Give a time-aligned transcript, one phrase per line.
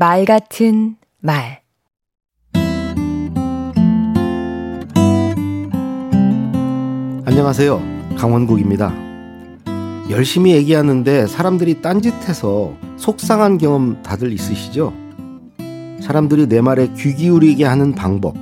[0.00, 1.60] 말 같은 말
[7.24, 7.82] 안녕하세요.
[8.16, 8.94] 강원국입니다.
[10.08, 14.92] 열심히 얘기하는데 사람들이 딴짓해서 속상한 경험 다들 있으시죠?
[16.00, 18.36] 사람들이 내 말에 귀 기울이게 하는 방법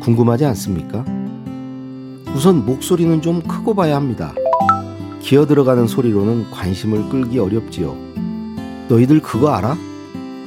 [0.00, 1.04] 궁금하지 않습니까?
[2.34, 4.32] 우선 목소리는 좀 크고 봐야 합니다.
[5.20, 7.94] 기어 들어가는 소리로는 관심을 끌기 어렵지요.
[8.88, 9.91] 너희들 그거 알아?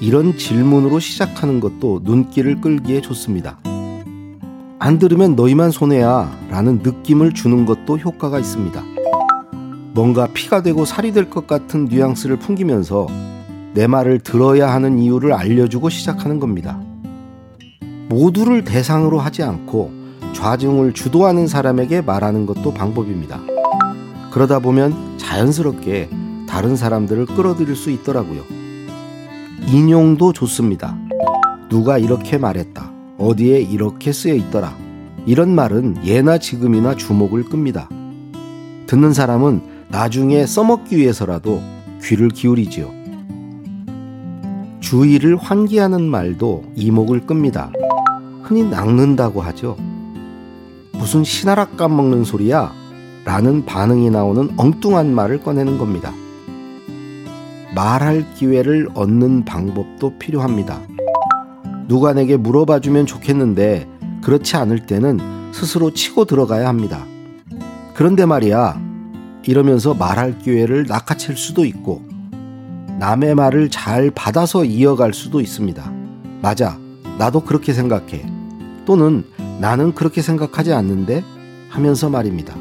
[0.01, 3.57] 이런 질문으로 시작하는 것도 눈길을 끌기에 좋습니다.
[4.77, 8.83] 안 들으면 너희만 손해야 라는 느낌을 주는 것도 효과가 있습니다.
[9.93, 13.07] 뭔가 피가 되고 살이 될 것 같은 뉘앙스를 풍기면서
[13.73, 16.79] 내 말을 들어야 하는 이유를 알려주고 시작하는 겁니다.
[18.09, 19.91] 모두를 대상으로 하지 않고
[20.33, 23.39] 좌중을 주도하는 사람에게 말하는 것도 방법입니다.
[24.31, 26.09] 그러다 보면 자연스럽게
[26.47, 28.43] 다른 사람들을 끌어들일 수 있더라고요.
[29.67, 30.95] 인용도 좋습니다.
[31.69, 32.91] 누가 이렇게 말했다.
[33.17, 34.75] 어디에 이렇게 쓰여 있더라.
[35.25, 37.89] 이런 말은 예나 지금이나 주목을 끕니다.
[38.85, 41.61] 듣는 사람은 나중에 써먹기 위해서라도
[42.03, 42.91] 귀를 기울이지요.
[44.81, 47.71] 주의를 환기하는 말도 이목을 끕니다.
[48.43, 49.77] 흔히 낚는다고 하죠.
[50.91, 52.71] 무슨 신하락 까먹는 소리야?
[53.25, 56.13] 라는 반응이 나오는 엉뚱한 말을 꺼내는 겁니다.
[57.75, 60.79] 말할 기회를 얻는 방법도 필요합니다.
[61.89, 63.85] 누가 내게 물어봐 주면 좋겠는데
[64.23, 65.19] 그렇지 않을 때는
[65.51, 67.05] 스스로 치고 들어가야 합니다.
[67.93, 68.81] 그런데 말이야,
[69.45, 72.01] 이러면서 말할 기회를 낚아챌 수도 있고
[72.97, 75.91] 남의 말을 잘 받아서 이어갈 수도 있습니다.
[76.41, 76.77] 맞아.
[77.17, 78.25] 나도 그렇게 생각해.
[78.85, 79.25] 또는
[79.59, 81.23] 나는 그렇게 생각하지 않는데
[81.69, 82.55] 하면서 말입니다.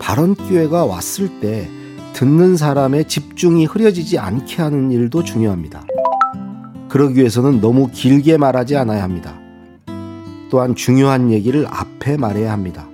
[0.00, 1.68] 발언 기회가 왔을 때
[2.14, 5.84] 듣는 사람의 집중이 흐려지지 않게 하는 일도 중요합니다.
[6.88, 9.38] 그러기 위해서는 너무 길게 말하지 않아야 합니다.
[10.50, 12.86] 또한 중요한 얘기를 앞에 말해야 합니다.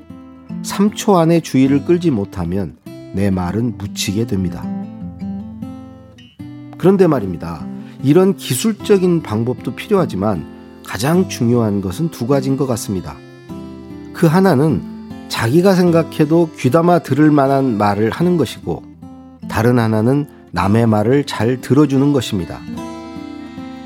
[0.62, 2.76] 3초 안에 주의를 끌지 못하면
[3.12, 4.64] 내 말은 묻히게 됩니다.
[6.78, 7.66] 그런데 말입니다.
[8.04, 10.46] 이런 기술적인 방법도 필요하지만
[10.86, 13.16] 가장 중요한 것은 두 가지인 것 같습니다.
[14.12, 14.80] 그 하나는
[15.28, 18.87] 자기가 생각해도 귀담아 들을 만한 말을 하는 것이고
[19.46, 22.58] 다른 하나는 남의 말을 잘 들어주는 것입니다.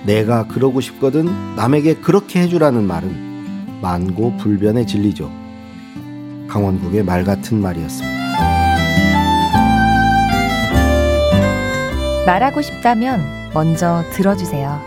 [0.04, 1.26] 내가 그러고 싶거든
[1.56, 5.30] 남에게 그렇게 해주라는 말은 만고 불변의 진리죠.
[6.48, 8.22] 강원국의 말 같은 말이었습니다.
[12.26, 13.20] 말하고 싶다면
[13.52, 14.80] 먼저 들어주세요.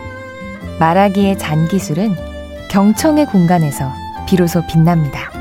[0.80, 2.16] 말하기의 잔기술은
[2.70, 3.92] 경청의 공간에서
[4.28, 5.34] 비로소 빛납니다.